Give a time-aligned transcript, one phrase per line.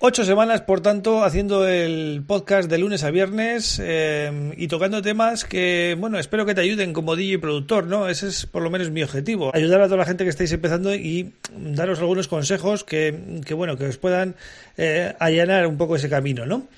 [0.00, 5.44] Ocho semanas, por tanto, haciendo el podcast de lunes a viernes eh, y tocando temas
[5.44, 8.08] que, bueno, espero que te ayuden como DJ productor, ¿no?
[8.08, 9.50] Ese es por lo menos mi objetivo.
[9.52, 13.76] Ayudar a toda la gente que estáis empezando y daros algunos consejos que, que bueno,
[13.76, 14.36] que os puedan
[14.76, 16.68] eh, allanar un poco ese camino, ¿no?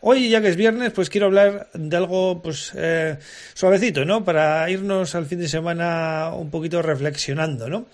[0.00, 3.18] Hoy, ya que es viernes, pues quiero hablar de algo pues eh,
[3.52, 4.24] suavecito, ¿no?
[4.24, 7.88] Para irnos al fin de semana un poquito reflexionando, ¿no?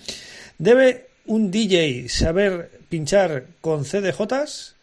[0.58, 4.74] Debe un DJ saber pinchar con CDJs?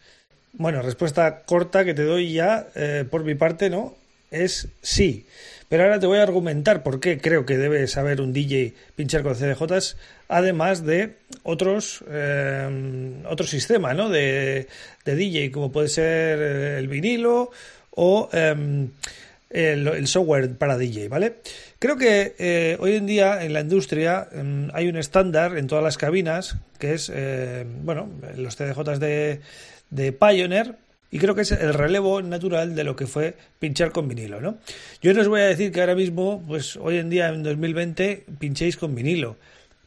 [0.54, 3.94] Bueno, respuesta corta que te doy ya eh, por mi parte, ¿no?
[4.30, 5.26] Es sí.
[5.68, 9.22] Pero ahora te voy a argumentar por qué creo que debe saber un DJ pinchar
[9.22, 9.98] con CDJs,
[10.28, 14.08] además de otros eh, otro sistema, ¿no?
[14.08, 14.68] De,
[15.04, 17.50] de, DJ, como puede ser el vinilo
[17.90, 18.88] o em,
[19.50, 21.36] el, software para DJ, ¿vale?
[21.78, 25.84] Creo que eh, hoy en día en la industria em, hay un estándar en todas
[25.84, 29.40] las cabinas que es, eh, bueno, los CDJs de,
[29.90, 30.76] de Pioneer,
[31.10, 34.58] y creo que es el relevo natural de lo que fue pinchar con vinilo, ¿no?
[35.00, 38.26] Yo no os voy a decir que ahora mismo, pues hoy en día, en 2020,
[38.38, 39.36] pinchéis con vinilo.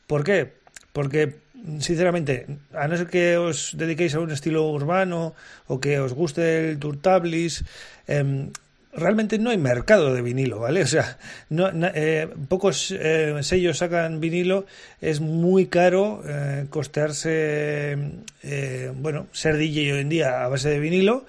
[0.08, 0.54] ¿Por qué?
[0.94, 1.36] Porque,
[1.80, 5.36] sinceramente, a no ser que os dediquéis a un estilo urbano
[5.68, 7.64] o que os guste el tour tablis,
[8.08, 8.50] eh,
[8.94, 10.82] realmente no hay mercado de vinilo, ¿vale?
[10.82, 11.18] O sea,
[11.50, 14.66] no, eh, pocos eh, sellos sacan vinilo,
[15.00, 17.98] es muy caro eh, costearse,
[18.44, 21.26] eh, bueno, ser DJ hoy en día a base de vinilo,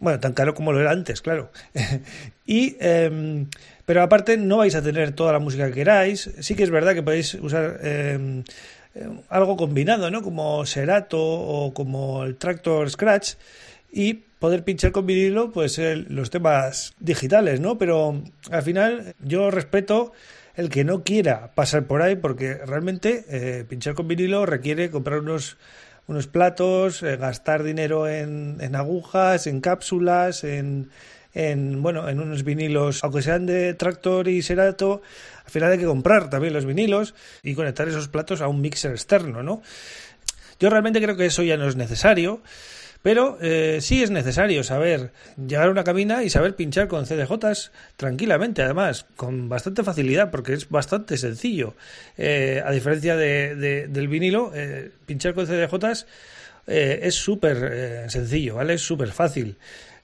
[0.00, 1.50] bueno, tan caro como lo era antes, claro.
[2.46, 3.46] y, em,
[3.86, 6.94] pero aparte no vais a tener toda la música que queráis, sí que es verdad
[6.94, 8.44] que podéis usar em,
[9.28, 10.22] algo combinado, ¿no?
[10.22, 13.34] Como Serato o como el Tractor Scratch
[13.92, 17.78] y poder pinchar con vinilo pues los temas digitales, ¿no?
[17.78, 20.12] Pero al final yo respeto
[20.54, 25.20] el que no quiera pasar por ahí porque realmente eh, pinchar con vinilo requiere comprar
[25.20, 25.56] unos
[26.08, 30.90] unos platos, eh, gastar dinero en, en, agujas, en cápsulas, en,
[31.32, 35.00] en bueno, en unos vinilos, aunque sean de tractor y serato,
[35.42, 38.90] al final hay que comprar también los vinilos y conectar esos platos a un mixer
[38.90, 39.62] externo, ¿no?
[40.60, 42.42] Yo realmente creo que eso ya no es necesario.
[43.04, 47.70] Pero eh, sí es necesario saber llegar a una cabina y saber pinchar con CDJs
[47.98, 51.74] tranquilamente, además, con bastante facilidad, porque es bastante sencillo.
[52.16, 56.06] Eh, a diferencia de, del vinilo, eh, pinchar con CDJs
[56.66, 58.72] es súper sencillo, ¿vale?
[58.72, 59.58] Es súper fácil.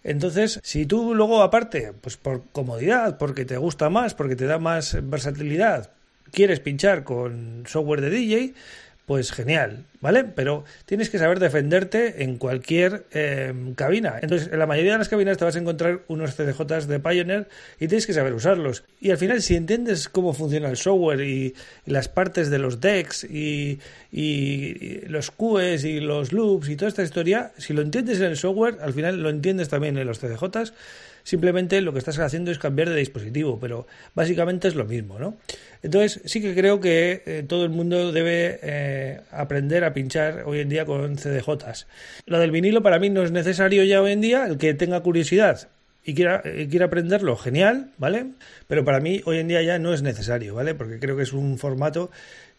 [0.04, 4.58] Entonces, si tú luego aparte, pues por comodidad, porque te gusta más, porque te da
[4.58, 5.90] más versatilidad,
[6.32, 8.54] quieres pinchar con software de DJ,
[9.06, 10.24] pues genial, ¿vale?
[10.24, 14.18] Pero tienes que saber defenderte en cualquier eh, cabina.
[14.22, 17.48] Entonces, en la mayoría de las cabinas te vas a encontrar unos CDJs de Pioneer
[17.80, 18.84] y tienes que saber usarlos.
[19.00, 21.54] Y al final, si entiendes cómo funciona el software y,
[21.86, 23.80] las partes de los decks y,
[24.12, 28.36] y, los QEs y los loops y toda esta historia, si lo entiendes en el
[28.36, 30.72] software, al final lo entiendes también en los CDJs.
[31.22, 35.36] Simplemente lo que estás haciendo es cambiar de dispositivo, pero básicamente es lo mismo, ¿no?
[35.82, 40.60] Entonces sí que creo que eh, todo el mundo debe eh, aprender a pinchar hoy
[40.60, 41.86] en día con CDJs.
[42.26, 45.00] Lo del vinilo para mí no es necesario ya hoy en día, el que tenga
[45.00, 45.68] curiosidad
[46.04, 48.26] y quiera, eh, quiera aprenderlo, genial, ¿vale?
[48.66, 50.74] Pero para mí hoy en día ya no es necesario, ¿vale?
[50.74, 52.10] Porque creo que es un formato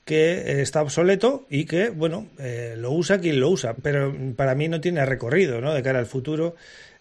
[0.05, 2.27] que está obsoleto y que, bueno,
[2.75, 5.75] lo usa quien lo usa, pero para mí no tiene recorrido, ¿no?
[5.75, 6.55] De cara al futuro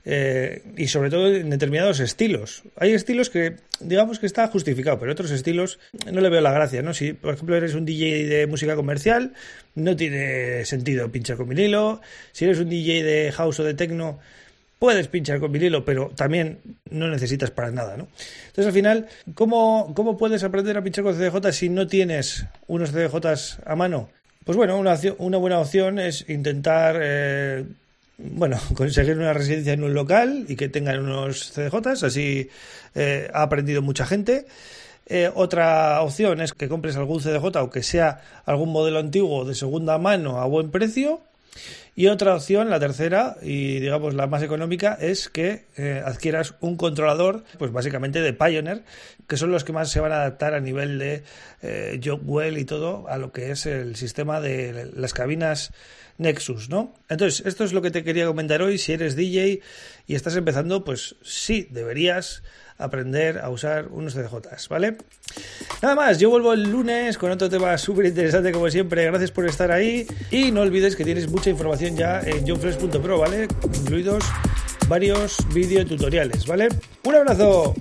[0.04, 2.62] eh, y sobre todo en determinados estilos.
[2.76, 5.78] Hay estilos que, digamos que está justificado, pero otros estilos
[6.10, 6.94] no le veo la gracia, ¿no?
[6.94, 9.34] Si, por ejemplo, eres un DJ de música comercial,
[9.74, 12.00] no tiene sentido pinchar con vinilo.
[12.32, 14.18] Si eres un DJ de house o de techno,
[14.78, 16.58] puedes pinchar con vinilo, pero también
[16.90, 18.08] no necesitas para nada, ¿no?
[18.46, 22.90] Entonces, al final, ¿cómo, cómo puedes aprender a pinchar con CDJ si no tienes unos
[22.90, 24.08] CDJs a mano?
[24.44, 27.64] Pues bueno, una, una buena opción es intentar eh,
[28.22, 32.48] bueno, conseguir una residencia en un local y que tengan unos CDJs, así
[32.94, 34.46] eh, ha aprendido mucha gente.
[35.06, 39.98] Eh, otra opción es que compres algún CDJ, aunque sea algún modelo antiguo de segunda
[39.98, 41.20] mano a buen precio.
[41.96, 46.76] Y otra opción, la tercera y digamos la más económica, es que eh, adquieras un
[46.76, 48.84] controlador, pues básicamente de Pioneer,
[49.26, 51.24] que son los que más se van a adaptar a nivel de
[51.62, 55.72] eh, y todo a lo que es el sistema de las cabinas
[56.18, 56.94] Nexus, ¿no?
[57.08, 58.78] Entonces, esto es lo que te quería comentar hoy.
[58.78, 59.60] Si eres DJ
[60.06, 62.42] y estás empezando, pues sí, deberías
[62.76, 64.96] aprender a usar unos CDJs, ¿vale?
[65.82, 69.04] Nada más, yo vuelvo el lunes con otro tema súper interesante como siempre.
[69.04, 73.48] Gracias por estar ahí y no olvides que tienes mucha información ya en johnfresh.pro, ¿vale?
[73.80, 74.24] Incluidos
[74.88, 76.68] varios videotutoriales, ¿vale?
[77.04, 77.74] Un abrazo.